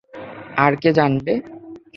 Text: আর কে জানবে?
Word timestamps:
আর 0.57 0.73
কে 0.81 0.89
জানবে? 0.97 1.33